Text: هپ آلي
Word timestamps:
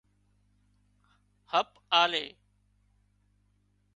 هپ 1.51 1.69
آلي 2.01 2.25